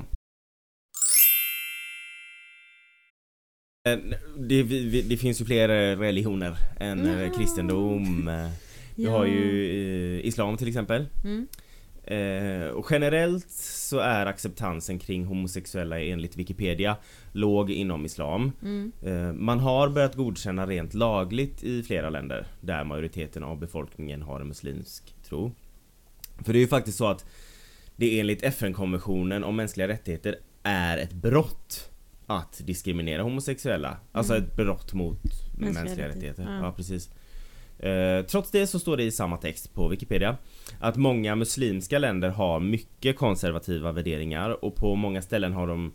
[3.89, 3.99] Eh,
[4.37, 4.63] Det,
[5.01, 7.29] det finns ju fler eh, religioner än eh, Ja.
[7.33, 8.27] kristendom.
[8.27, 8.49] eh,
[8.95, 9.69] Vi har ju
[10.19, 11.05] eh, islam till exempel.
[11.23, 11.47] Mm.
[12.03, 16.97] Eh, och generellt så är acceptansen kring homosexuella enligt Wikipedia
[17.31, 18.51] låg inom islam.
[18.61, 18.91] Mm.
[19.01, 24.41] Eh, man har börjat godkänna rent lagligt i flera länder där majoriteten av befolkningen har
[24.41, 25.51] en muslimsk tro.
[26.45, 27.25] För det är ju faktiskt så att
[27.95, 31.89] det enligt FN-konventionen om mänskliga rättigheter är ett brott
[32.25, 33.97] att diskriminera homosexuella.
[34.11, 34.45] Alltså Mm.
[34.45, 35.23] ett brott mot
[35.57, 36.43] mänskliga, Mänskliga rättigheter.
[36.43, 36.65] Ja.
[36.65, 36.71] ja.
[36.71, 37.09] precis.
[37.79, 40.37] Eh, trots det så står det i samma text på Wikipedia
[40.79, 45.93] att många muslimska länder har mycket konservativa värderingar och på många ställen har de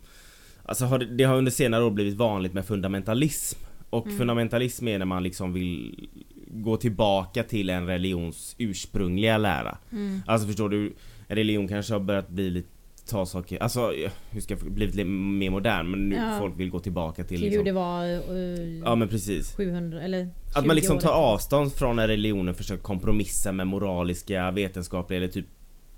[0.65, 4.17] Alltså har det, har under senare år blivit vanligt med fundamentalism och Mm.
[4.17, 6.07] fundamentalism är när man liksom vill
[6.47, 9.77] gå tillbaka till en religions ursprungliga lära.
[9.91, 10.21] Mm.
[10.27, 10.93] Alltså förstår du,
[11.27, 12.67] en religion kanske har börjat bli lite
[13.09, 13.93] ta saker, alltså
[14.31, 16.37] hur ska jag blivit lite mer modern men nu Ja.
[16.39, 19.55] folk vill gå tillbaka till Till hur liksom, det var uh, Ja men precis.
[19.55, 24.51] 700 eller 20 Att man liksom tar avstånd från när religionen försökt kompromissa med moraliska,
[24.51, 25.45] vetenskapliga eller typ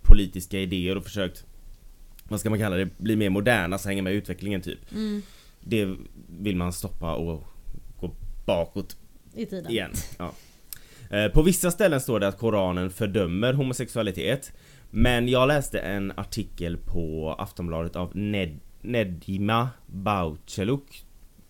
[0.01, 1.45] politiska idéer och försökt
[2.23, 4.91] vad ska man kalla det, bli mer modern, alltså hänga med utvecklingen typ.
[4.91, 5.21] Mm.
[5.59, 5.95] Det
[6.39, 7.43] vill man stoppa och
[7.99, 8.11] gå
[8.45, 8.95] bakåt
[9.35, 9.71] I tiden.
[9.71, 9.91] igen.
[10.17, 10.31] Ja.
[11.17, 14.53] Eh, På vissa ställen står det att Koranen fördömer homosexualitet.
[14.91, 21.05] Men jag läste en artikel på Aftonbladet av Ned Nedima Bauceluk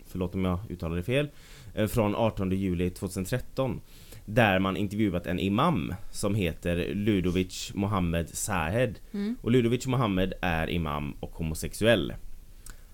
[0.06, 1.28] Förlåt om jag uttalar det fel.
[1.74, 3.80] eh, Från 18 juli 2013.
[4.24, 8.98] Där man intervjuat en imam som heter Ludovic Mohammed Sahed.
[9.12, 9.36] Mm.
[9.42, 12.14] Och Ludovic Mohammed är imam och homosexuell.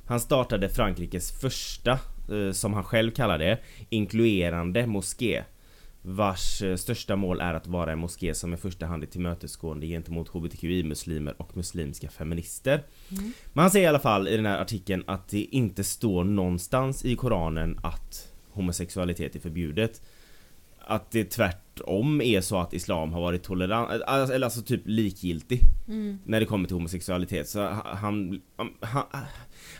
[0.06, 1.98] Han startade Frankrikes första,
[2.32, 3.58] eh, som han själv kallar det,
[3.90, 5.44] inkluerande moské.
[6.10, 9.86] Vars eh, största mål är att vara en moské som i första hand är tillmötesgående
[9.86, 12.82] gentemot HBTQI-muslimer och muslimska feminister.
[13.10, 13.32] Mm.
[13.52, 17.04] Men han säger i alla fall i den här artikeln att det inte står någonstans
[17.04, 20.02] i Koranen att homosexualitet är förbjudet.
[20.78, 23.90] Att det tvärtom är så att Islam har varit tolerant,
[24.30, 26.18] eller alltså typ likgiltig Mm.
[26.24, 27.48] när det kommer till homosexualitet.
[27.48, 28.40] Så han,
[28.80, 29.04] han,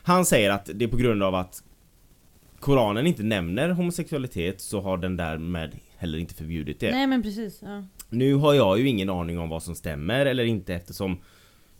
[0.03, 1.63] han säger att det är på grund av att
[2.61, 6.91] Koranen inte nämner homosexualitet så har den därmed heller inte förbjudit det.
[6.91, 7.59] Nej men precis.
[7.63, 7.85] Ja.
[8.09, 11.19] Nu har jag ju ingen aning om vad som stämmer eller inte eftersom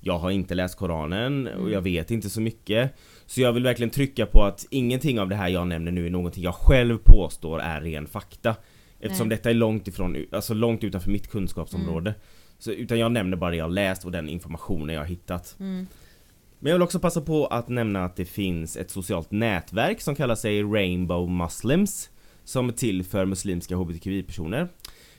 [0.01, 1.73] jag har inte läst Koranen och Mm.
[1.73, 2.95] jag vet inte så mycket.
[3.27, 6.11] Så jag vill verkligen trycka på att ingenting av det här jag nämner nu är
[6.11, 8.55] någonting jag själv påstår är ren fakta.
[9.01, 9.37] Eftersom Nej.
[9.37, 12.11] detta är långt ifrån, alltså långt utanför mitt kunskapsområde.
[12.11, 12.21] Mm.
[12.59, 15.57] Så, utan jag nämner bara det jag läst och den informationen jag har hittat.
[15.61, 15.87] Mm.
[16.59, 20.15] Men jag vill också passa på att nämna att det finns ett socialt nätverk som
[20.15, 22.11] kallar sig Rainbow Muslims
[22.49, 24.69] Som är till för muslimska HBTQI-personer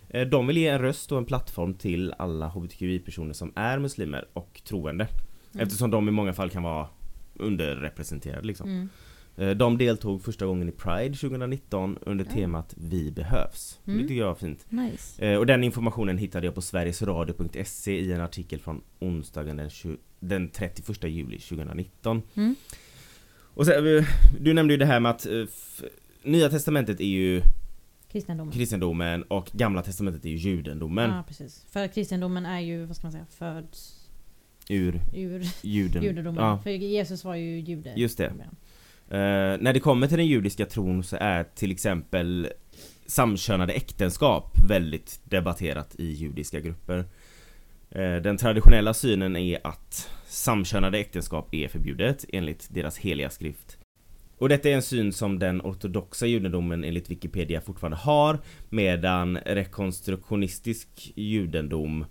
[0.09, 4.27] Eh, De vill ge en röst och en plattform till alla HBTQI-personer som är muslimer
[4.33, 5.07] och troende
[5.53, 5.63] Mm.
[5.65, 6.87] Eftersom de i många fall kan vara
[7.35, 8.89] underrepresenterade liksom Mm.
[9.37, 12.31] Eh, De deltog första gången i Pride 2019 under Ja.
[12.31, 14.01] temat Vi behövs Mm.
[14.01, 15.25] Det tycker jag var fint Nice.
[15.25, 19.97] Eh, Och den informationen hittade jag på sverigesradio.se i en artikel från onsdagen den, 20,
[20.19, 22.21] den 31 juli 2019.
[22.35, 22.55] Mm.
[23.53, 24.05] Och sen,
[24.39, 25.25] du nämnde ju det här med att
[26.23, 27.41] Nya testamentet är ju
[28.11, 28.53] Kristendomen.
[28.53, 31.09] kristendomen och Gamla testamentet är ju judendomen.
[31.09, 31.65] Ja precis.
[31.71, 33.95] För kristendomen är ju, vad ska man säga, föds
[34.69, 36.03] Ur ur juden.
[36.03, 36.43] judendomen.
[36.43, 37.93] Ja, För Jesus var ju jude.
[37.95, 38.25] Just det.
[38.25, 42.47] Eh, när det kommer till den judiska tron så är till exempel
[43.05, 46.97] samkönade äktenskap väldigt debatterat i judiska grupper.
[47.89, 53.77] Eh, den traditionella synen är att samkönade äktenskap är förbjudet enligt deras heliga skrift.
[54.39, 61.11] Och detta är en syn som den ortodoxa judendomen enligt Wikipedia fortfarande har medan rekonstruktionistisk
[61.15, 62.05] judendom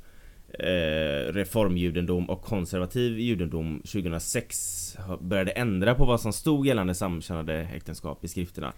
[0.58, 7.54] eh, reformjudendom och konservativ judendom 2006 har- började ändra på vad som stod gällande samkönade
[7.74, 8.72] äktenskap i skrifterna.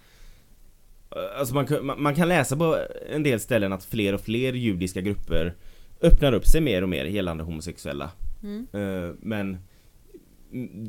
[1.11, 2.77] Eh, Alltså man, kan- man kan läsa på
[3.09, 5.53] en del ställen att fler och fler judiska grupper
[6.01, 8.11] öppnar upp sig mer och mer gällande homosexuella.
[8.43, 8.67] Mm.
[8.73, 9.57] Eh, Men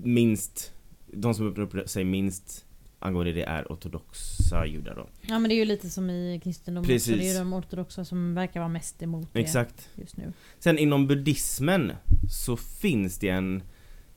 [0.05, 0.73] minst,
[1.13, 2.65] de som öppnar upp sig minst
[2.99, 5.09] angående det är ortodoxa judar då.
[5.23, 6.93] Ja men det är ju lite som i kristendomen också.
[6.93, 7.19] Precis.
[7.19, 9.89] Det är ju de ortodoxa som verkar vara mest emot det Exakt.
[9.95, 10.33] just nu.
[10.59, 11.93] Sen inom buddhismen
[12.31, 13.63] så finns det en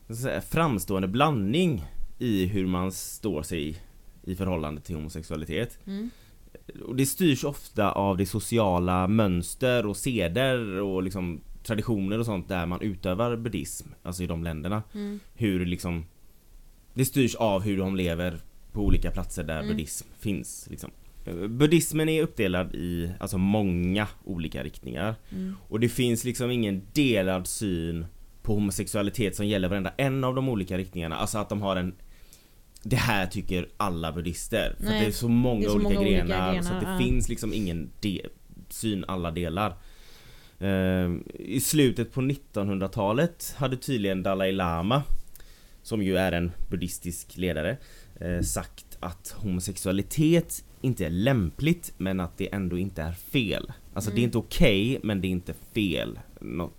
[0.09, 1.83] säga, framstående blandning
[2.19, 3.81] i hur man står sig
[4.23, 5.79] i förhållande till homosexualitet.
[5.85, 6.09] Mm.
[6.85, 12.47] Och det styrs ofta av det sociala mönster och seder och liksom traditioner och sånt
[12.47, 14.83] där man utövar buddhism, alltså i de länderna.
[14.93, 15.19] Mm.
[15.33, 16.05] Hur liksom
[16.95, 18.37] Det styrs av hur de lever
[18.71, 19.67] på olika platser där Mm.
[19.67, 20.91] buddhism finns liksom.
[21.49, 25.55] Buddhismen är uppdelad i alltså många olika riktningar Mm.
[25.69, 28.05] och det finns liksom ingen delad syn
[28.41, 31.15] på homosexualitet som gäller varenda en av de olika riktningarna.
[31.15, 31.95] Alltså att de har en
[32.83, 34.75] det här tycker alla buddhister.
[34.77, 36.77] För Nej, att det är så många, är så olika, många olika grenar, så grenar,
[36.77, 36.97] att det ja.
[37.09, 38.21] finns liksom ingen de-
[38.69, 39.73] syn alla delar.
[40.59, 45.03] Eh, I slutet på 1900-talet hade tydligen Dalai Lama,
[45.85, 47.77] som ju är en buddhistisk ledare,
[48.19, 53.71] eh, sagt att homosexualitet inte är lämpligt men att det ändå inte är fel.
[53.93, 54.23] Alltså det är Mm.
[54.27, 56.19] inte okej men det är inte fel.
[56.41, 56.71] Nå-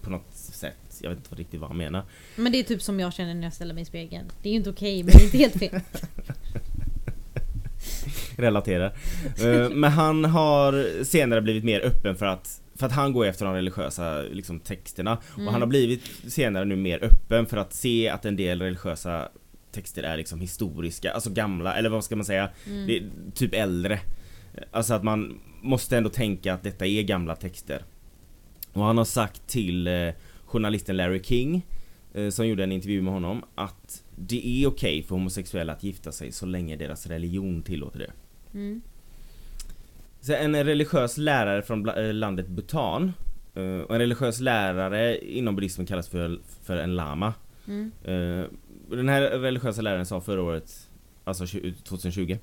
[0.00, 0.98] på något sätt.
[1.02, 2.02] Jag vet inte riktigt vad han menar.
[2.36, 4.24] Men det är typ som jag känner när jag ställer mig i spegeln.
[4.42, 5.80] Det är ju inte okej men det är inte helt fel.
[8.36, 8.92] relaterar.
[9.42, 13.44] Eh, Men han har senare blivit mer öppen för att för att han går efter
[13.44, 18.08] de religiösa liksom, texterna och han har blivit senare nu mer öppen för att se
[18.08, 19.28] att en del religiösa
[19.72, 22.50] texter är liksom historiska, alltså gamla, eller vad ska man säga?
[22.86, 24.00] Det är typ äldre.
[24.70, 27.82] Alltså att man måste ändå tänka att detta är gamla texter.
[28.72, 30.10] Och han har sagt till eh,
[30.44, 31.66] journalisten Larry King
[32.14, 36.12] eh, som gjorde en intervju med honom att det är okej för homosexuella att gifta
[36.12, 38.12] sig så länge deras religion tillåter det.
[38.54, 38.82] Mm.
[40.28, 43.12] En religiös lärare från eh, landet Bhutan
[43.54, 47.34] eh, och en religiös lärare inom buddhismen kallas för, för en lama.
[47.68, 47.92] Mm.
[48.04, 48.44] Eh,
[48.96, 50.88] Den här religiösa läraren sa förra året,
[51.24, 52.38] alltså 20 2020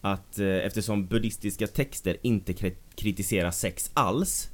[0.00, 4.50] att eftersom buddhistiska texter inte kri- kritiserar sex alls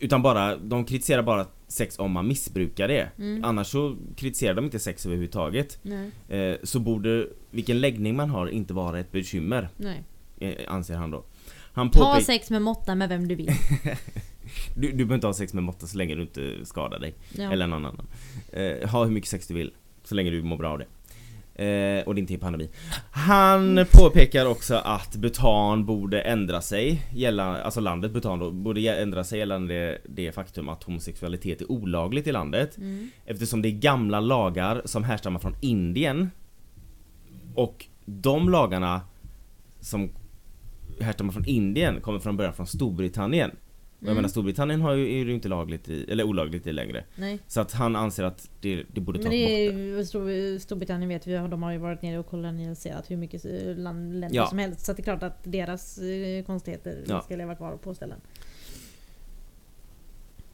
[0.00, 3.08] utan bara, de kritiserar bara sex om man missbrukar det.
[3.18, 3.44] Mm.
[3.44, 5.78] Annars så kritiserar de inte sex överhuvudtaget.
[5.82, 6.58] Nej.
[6.62, 10.02] Så borde vilken läggning man har inte vara ett bekymmer, Nej.
[10.40, 11.24] Eh, anser han då.
[11.72, 13.46] Han Ta sex med måtta med vem du vill.
[14.76, 17.14] du, du behöver inte ha sex med måtta så länge du inte skadar dig.
[17.36, 17.52] Ja.
[17.52, 18.06] Eller någon annan.
[18.52, 19.72] Eh, ha hur mycket sex du vill.
[20.04, 20.86] Så länge du mår bra av det.
[21.54, 22.70] Eh, och det inte är pandemi.
[23.10, 29.24] Han påpekar också att Bhutan borde ändra sig gällande, alltså landet Bhutan då, borde ändra
[29.24, 32.78] sig gällande det, det faktum att homosexualitet är olagligt i landet.
[32.78, 33.10] Mm.
[33.26, 36.30] Eftersom det är gamla lagar som härstammar från Indien.
[37.54, 39.00] Och de lagarna
[39.80, 40.10] som
[41.00, 43.50] härstammar från Indien kommer från början från Storbritannien.
[43.50, 43.56] Och
[43.98, 44.14] jag Mm.
[44.16, 47.04] menar Storbritannien har ju, är ju inte lagligt i, eller olagligt i längre.
[47.16, 47.38] Nej.
[47.46, 50.06] Så att han anser att det, det borde tas Men bort.
[50.06, 53.44] Stor, Storbritannien vet vi, de har ju varit nere och koloniserat hur mycket
[53.78, 54.46] land, länder Ja.
[54.46, 54.80] som helst.
[54.86, 57.20] Så det är klart att deras eh, konstigheter Ja.
[57.20, 58.18] ska leva kvar på ställen.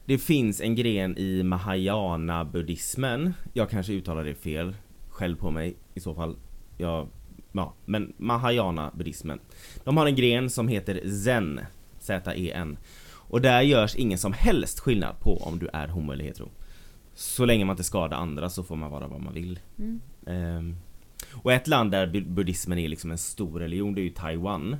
[0.04, 3.32] Det finns en gren i Mahayana buddhismen.
[3.52, 4.76] Jag kanske uttalar det fel.
[5.08, 6.36] Själv på mig i så fall.
[6.76, 7.08] Jag,
[7.52, 9.38] ja, men Mahayana buddhismen.
[9.84, 11.60] De har en gren som heter Zen.
[11.98, 12.78] Z-E-N.
[13.10, 16.48] Och där görs ingen som helst skillnad på om du är homo eller hetero.
[17.14, 19.58] Så länge man inte skadar andra så får man vara vad man vill.
[19.78, 20.00] Mm.
[20.26, 20.76] Ehm,
[21.32, 24.76] och ett land där bu- buddhismen är liksom en stor religion, det är ju Taiwan.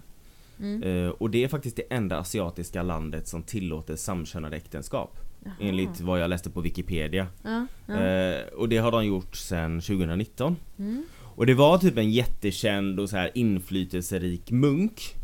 [0.61, 0.83] Mm.
[0.83, 5.19] Eh, och det är faktiskt det enda asiatiska landet som tillåter samkönade äktenskap.
[5.45, 5.55] Jaha.
[5.61, 7.27] Enligt vad jag läste på Wikipedia.
[7.43, 7.95] Ja, ja.
[8.05, 10.57] Eh, och det har de gjort sedan 2019.
[10.79, 11.05] Mm.
[11.39, 15.15] Och det var typ en jättekänd och så här inflytelserik munk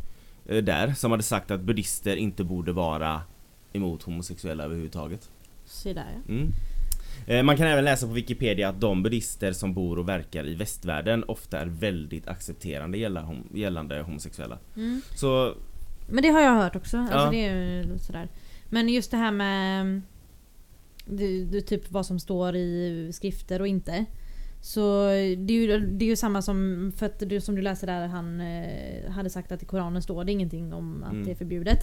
[0.45, 3.21] eh, där som hade sagt att buddhister inte borde vara
[3.73, 5.29] emot homosexuella överhuvudtaget.
[5.65, 6.33] Se där ja.
[6.33, 6.51] Mm.
[7.27, 10.55] Eh, Man kan även läsa på Wikipedia att de buddhister som bor och verkar i
[10.55, 14.57] västvärlden ofta är väldigt accepterande hom- gällande homosexuella.
[14.75, 15.01] Mm.
[15.15, 15.53] Så
[16.09, 16.97] Men det har jag hört också.
[16.97, 17.29] Alltså Ja.
[17.31, 18.27] det är ju sådär.
[18.69, 20.01] Men just det här med
[21.05, 24.05] det, det, typ vad som står i skrifter och inte.
[24.65, 27.87] Så det är ju, det är ju samma som, för att du, som du läser
[27.87, 31.25] där han eh, hade sagt att i Koranen står det ingenting om att Mm.
[31.25, 31.79] det är förbjudet.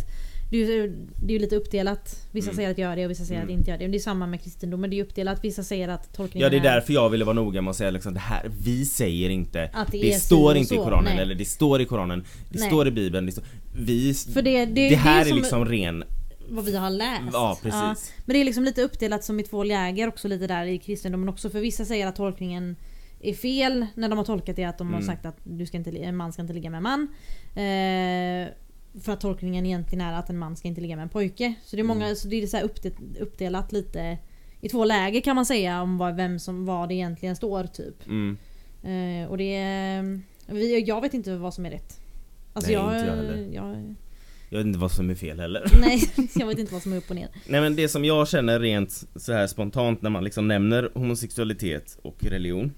[0.50, 2.26] Det är ju det är ju lite uppdelat.
[2.32, 2.56] Vissa Mm.
[2.56, 3.58] säger att gör det och vissa säger att Mm.
[3.58, 3.86] inte gör det.
[3.88, 5.44] Det är samma med kristendomen, det är uppdelat.
[5.44, 7.90] Vissa säger att tolkningen Ja det är därför jag ville vara noga med att säga
[7.90, 10.78] liksom det här, vi säger inte Att det Det står inte i.
[10.78, 11.22] Koranen Nej.
[11.22, 12.68] eller det står i Koranen Det Nej.
[12.68, 13.44] står i Bibeln, det står,
[13.76, 16.04] vi, För det- det- det här är är, som- liksom ren
[16.48, 17.22] vad vi har läst.
[17.32, 20.64] Ja precis Men det är liksom lite uppdelat som i två läger också lite där
[20.66, 21.50] i kristendomen också.
[21.50, 22.76] För vissa säger att tolkningen
[23.20, 25.06] är fel när de har tolkat det att de har Mm.
[25.06, 27.08] sagt att du ska inte, en man ska inte ligga med en man.
[27.54, 28.48] Eh,
[29.02, 31.54] för att tolkningen egentligen är att en man ska inte ligga med en pojke.
[31.64, 32.16] Så det är många, Mm.
[32.16, 32.60] så det är så
[33.20, 34.18] uppdelat, lite
[34.60, 38.06] i två läger kan man säga om vad, vem som, vad det egentligen står typ.
[38.06, 38.36] mm.
[38.84, 42.00] Eh, och det är, vi- jag vet inte vad som är rätt.
[42.52, 43.48] Alltså Nej, jag, inte jag heller.
[43.54, 43.94] jag,
[44.52, 46.02] Jag vet inte vad som är fel heller nej,
[46.34, 47.28] jag vet inte vad som är upp och ner.
[47.46, 51.98] Nej men det som jag känner rent så här spontant när man liksom nämner homosexualitet
[52.02, 52.72] och religion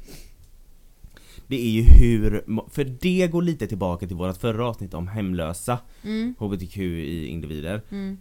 [1.47, 5.79] Det är ju hur, för det går lite tillbaka till vårat förra avsnitt om hemlösa
[6.05, 8.19] Mm, HBTQI-individer mm.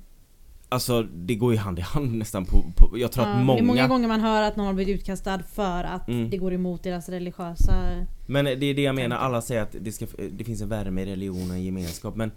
[0.70, 3.58] Alltså det går ju hand i hand nästan på, på jag tror Ja, att många,
[3.60, 6.30] Det är många gånger man hör att någon har blivit utkastad för att Mm.
[6.30, 8.06] det går emot deras religiösa...
[8.28, 11.02] Men det är det jag menar, alla säger att det, ska, det finns en värme
[11.02, 12.32] i religion och en gemenskap men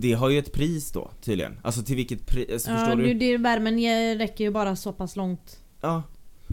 [0.00, 3.14] Det har ju ett pris då tydligen, alltså till vilket pris, alltså, Ja, förstår du?
[3.14, 3.78] det, värmen
[4.18, 5.62] räcker ju bara så pass långt.
[5.80, 6.02] Ja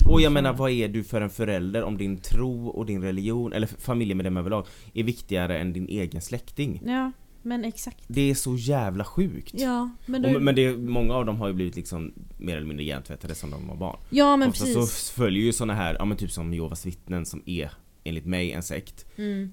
[0.05, 3.53] Och jag menar vad är du för en förälder om din tro och din religion
[3.53, 6.81] eller familjemedlem överlag är viktigare än din egen släkting?
[6.85, 8.03] Ja, men exakt.
[8.07, 9.53] Det är så jävla sjukt.
[9.57, 12.67] Ja, men, Och, du, men det, många av dem har ju blivit liksom mer eller
[12.67, 13.97] mindre hjärntvättade som de var barn.
[14.09, 14.91] ja men Ofta precis.
[15.07, 17.71] så följer ju såna här, ja men typ som Jehovas vittnen som är
[18.03, 19.05] enligt mig en sekt.
[19.17, 19.51] Mm.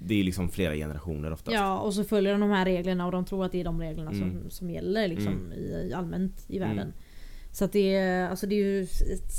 [0.00, 1.54] Det är liksom flera generationer oftast.
[1.54, 3.80] Ja, och så följer de de här reglerna och de tror att det är de
[3.80, 4.20] reglerna Mm.
[4.40, 5.52] som, som gäller liksom Mm.
[5.52, 6.68] i, allmänt i Mm.
[6.68, 6.92] världen.
[7.52, 9.32] Så att det är, alltså det är ju ett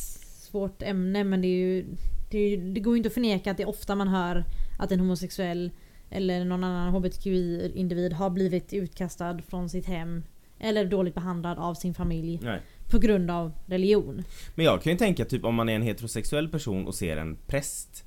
[0.50, 1.86] svårt ämne men det är ju
[2.32, 4.44] det, är, det går ju inte att förneka att det är ofta man hör
[4.80, 5.72] att en homosexuell
[6.10, 10.24] eller någon annan hbtqi-individ har blivit utkastad från sitt hem
[10.60, 12.60] eller dåligt behandlad av sin familj Nej.
[12.92, 14.24] på grund av religion.
[14.56, 17.38] Men jag kan ju tänka typ om man är en heterosexuell person och ser en
[17.48, 18.06] präst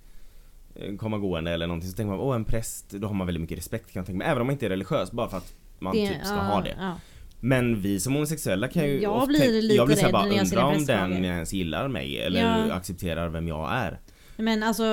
[0.99, 3.59] komma gående eller någonting så tänker man åh en präst, då har man väldigt mycket
[3.59, 4.27] respekt kan jag tänka mig.
[4.27, 6.61] Även om man inte är religiös bara för att man Det- typ ska ja, ha
[6.61, 6.77] det.
[6.79, 6.95] Ja.
[7.41, 10.31] Men vi som homosexuella kan ju Jag blir lite jag blir så här rädd bara
[10.31, 12.73] ser undra om den ens gillar mig eller Ja.
[12.75, 14.01] accepterar vem jag är.
[14.37, 14.85] Men alltså,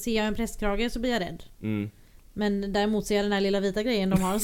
[0.00, 1.44] ser jag en prästkrage så blir jag rädd.
[1.62, 1.90] Mm.
[2.32, 4.34] Men däremot ser jag den här lilla vita grejen de har.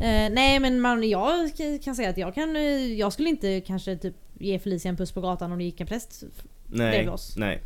[0.00, 1.50] eh, nej men man, jag
[1.84, 5.12] kan säga att jag kan, eh, jag skulle inte kanske typ ge Felicia en puss
[5.12, 6.22] på gatan om det gick en präst.
[6.66, 7.34] Nej, bredvid oss.
[7.36, 7.60] nej.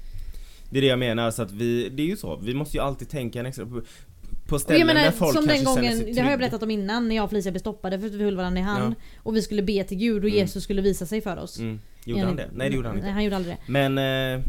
[0.76, 2.82] Det är det jag menar, så att vi, det är ju så, vi måste ju
[2.82, 3.66] alltid tänka en extra
[4.48, 7.08] på, ställen jag menar där folk som den gången, det har jag berättat om innan
[7.08, 8.94] när jag och Felicia blev stoppade för att vi höll varandra i hand.
[9.22, 10.38] Och vi skulle be till Gud och Mm.
[10.38, 11.58] Jesus skulle visa sig för oss.
[11.58, 11.80] Mm.
[12.04, 12.48] Gjorde han det?
[12.54, 13.12] Nej det gjorde han Nej inte.
[13.12, 13.72] han gjorde aldrig det.
[13.72, 14.44] Men eh,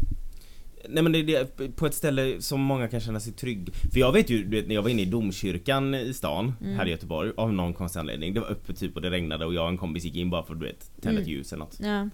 [0.88, 4.12] Nej men det det, på ett ställe som många kan känna sig trygg För jag
[4.12, 6.76] vet ju, du vet, när jag var inne i domkyrkan i stan Mm.
[6.76, 9.54] här i Göteborg av någon konstig anledning Det var öppet typ och det regnade och
[9.54, 11.22] jag och en kompis gick in bara för att du vet tända Mm.
[11.22, 12.08] ett ljus eller något Ja.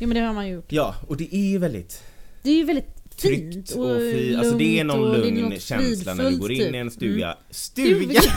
[0.00, 0.72] Jo men det har man ju gjort.
[0.72, 2.02] Ja, och det är ju väldigt
[2.42, 5.40] Det är ju väldigt tryggt fint och fi, alltså det är någon och är lugn
[5.42, 6.96] något känsla när vi går in fridfullt, i en typ.
[6.96, 7.36] stuga Mm.
[7.50, 8.20] Stuga!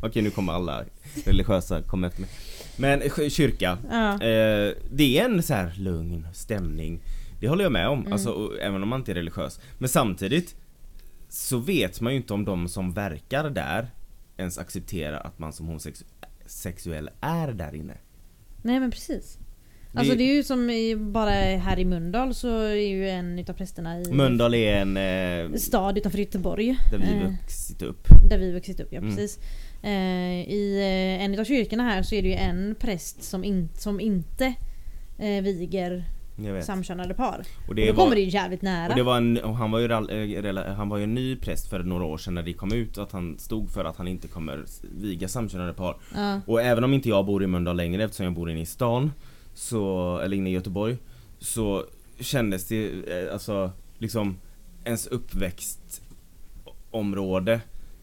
[0.00, 0.84] Okej nu kommer alla
[1.24, 2.30] religiösa komma efter mig
[2.76, 4.12] Men kyrka Ja.
[4.12, 7.00] Eh, det är en så här lugn stämning
[7.40, 8.12] Det håller jag med om, Mm.
[8.12, 10.54] alltså, och, även om man inte är religiös Men samtidigt
[11.28, 13.90] Så vet man ju inte om de som verkar där
[14.36, 17.94] Ens accepterar att man som homosexuell är där inne
[18.62, 19.38] Nej men precis.
[19.96, 23.52] Alltså det är ju som i, bara här i Mölndal så är ju en utav
[23.52, 24.96] prästerna i Mölndal är en
[25.52, 26.76] eh, stad utanför Göteborg.
[26.90, 29.16] där vi eh, vuxit upp Där vi vuxit upp, ja Mm.
[29.16, 29.38] precis.
[29.82, 29.90] Eh,
[30.50, 30.78] I
[31.18, 34.54] eh, en utav kyrkorna här så är det ju en präst som, in, som inte
[35.18, 36.04] eh, viger
[36.62, 37.42] samkönade par.
[37.62, 38.88] Och Och det då var, kommer det ju jävligt nära.
[38.90, 41.68] och det var en, och han var ju eh, han var ju en ny präst
[41.70, 44.28] för några år sedan när det kom ut att han stod för att han inte
[44.28, 44.64] kommer
[45.00, 46.40] viga samkönade par ja.
[46.46, 49.12] Och även om inte jag bor i Mölndal längre eftersom jag bor inne i stan
[49.56, 50.96] Så, eller inne i Göteborg
[51.38, 51.84] Så
[52.20, 52.86] kändes det
[53.26, 54.38] eh, alltså liksom
[54.84, 57.60] Ens uppväxtområde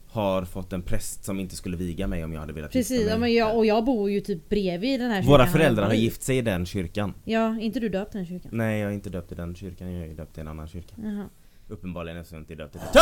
[0.08, 3.18] Har fått en präst som inte skulle viga mig om jag hade velat Precis, ja,
[3.18, 5.32] men jag, och jag bor ju typ bredvid den här kyrkan.
[5.32, 5.98] Våra föräldrar har i.
[5.98, 8.52] gift sig i den kyrkan Ja, inte du döpt den här kyrkan?
[8.54, 10.96] Nej jag är inte döpt i den kyrkan, jag är döpt i en annan kyrka
[11.04, 11.26] Jaha.
[11.68, 12.94] Uppenbarligen eftersom jag inte är döpt i den Oh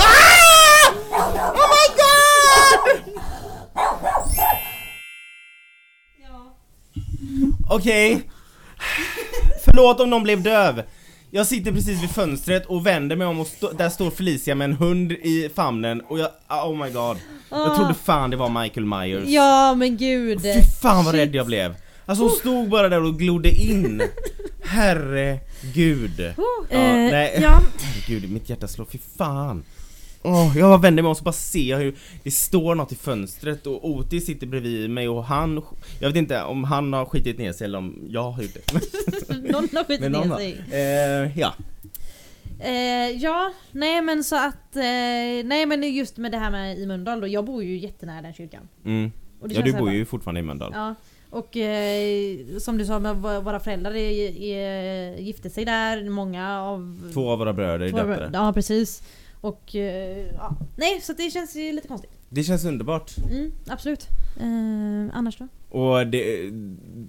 [1.74, 2.12] my god!
[7.70, 8.30] Okej
[9.66, 10.84] Förlåt om någon blev döv.
[11.34, 14.66] Jag sitter precis vid fönstret och vänder mig om och stå, där står Felicia med
[14.66, 17.18] en hund i famnen och jag, oh my god.
[17.50, 19.30] Jag trodde fan det var Michael Myers.
[19.30, 20.42] Ja men gud.
[20.42, 21.22] Fy fan vad Shit.
[21.22, 21.76] rädd jag blev.
[22.06, 24.02] Alltså hon stod bara där och glodde in.
[24.64, 26.20] Herregud.
[26.38, 27.40] Oh, Ja, eh, nej.
[27.42, 27.62] ja.
[27.82, 29.64] Herregud, mitt hjärta slår, fy fan
[30.24, 33.68] Åh, jag vänder mig om så bara ser jag hur det står något i fönstret
[33.68, 35.62] och Otis sitter bredvid mig och han
[36.00, 38.74] Jag vet inte om han har skitit ner sig eller om jag har gjort det
[39.52, 40.62] Någon har skitit någon ner sig.
[40.72, 41.54] Eh, ja,
[42.64, 44.76] Eh, ja, nej men så att...
[44.76, 44.82] Eh,
[45.46, 47.28] nej men just med det här med i Mölndal då.
[47.28, 48.68] Jag bor ju jättenära den kyrkan.
[48.86, 49.12] mm.
[49.50, 50.96] Ja du bor bara- ju fortfarande i Mölndal Ja.
[51.30, 56.10] Och eh, som du sa, med vå- våra föräldrar är, är, gifte sig där.
[56.10, 57.12] Många av...
[57.14, 59.04] Två av våra bröder är döpta Ja precis.
[59.42, 60.58] Och eh, ja.
[60.76, 62.12] Nej så det känns ju lite konstigt.
[62.30, 64.08] Det känns underbart Mm, absolut.
[64.40, 65.48] Eh, annars då?
[65.80, 66.50] Och det,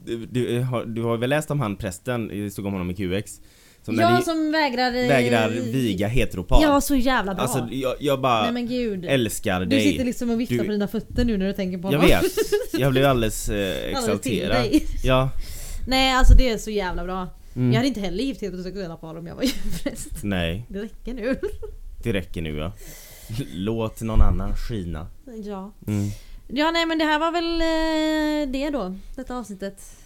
[0.06, 2.94] du, du, har, du har väl läst om han prästen, det stod om honom i
[2.94, 3.40] QX
[3.82, 4.92] Som ja som vägrar...
[4.92, 7.42] vägrar viga heteropar Ja så jävla bra.
[7.42, 9.04] Alltså jag, jag bara nej men gud.
[9.04, 11.78] älskar Du dig sitter liksom och viftar Du- på dina fötter nu när du tänker
[11.78, 12.06] på Jag honom.
[12.06, 12.32] vet,
[12.80, 13.54] jag blev alldeles eh,
[13.96, 14.86] Alldeles till exalterad dig.
[15.04, 15.30] Ja,
[15.88, 17.28] Nej alltså det är så jävla bra.
[17.56, 17.68] mm.
[17.70, 19.44] Jag hade inte heller gift heterosexuella par om jag var
[19.82, 20.08] präst.
[20.22, 21.36] nej, Det räcker nu.
[22.04, 22.72] Det räcker nu ja
[23.54, 25.06] Låt någon annan skina
[25.44, 25.70] Ja.
[25.86, 26.08] mm.
[26.48, 28.94] Ja nej men det här var väl eh, det då.
[29.16, 29.96] Detta avsnittet.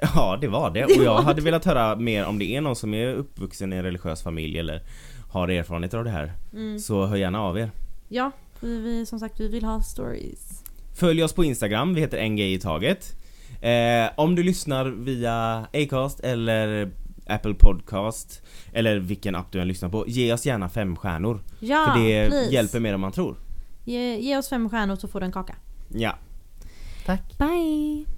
[0.00, 2.94] Ja det var det, och jag hade velat höra mer om det är någon som
[2.94, 4.82] är uppvuxen i en religiös familj eller
[5.30, 6.78] har erfarenheter av det här Mm.
[6.78, 7.70] Så hör gärna av er
[8.08, 8.30] Ja,
[8.60, 10.62] vi, vi, som sagt vi vill ha stories.
[10.94, 13.14] Följ oss på Instagram, vi heter en gay i taget
[13.60, 16.90] Eh, om du lyssnar via Acast eller
[17.28, 21.40] Apple Podcast eller vilken app du än lyssnar på, ge oss gärna fem stjärnor.
[21.60, 22.50] Ja, för det please.
[22.50, 23.36] hjälper mer än man tror.
[23.84, 25.54] Ge, ge oss fem stjärnor så får du en kaka.
[25.88, 26.18] Ja.
[27.06, 27.38] Tack.
[27.38, 28.17] Bye!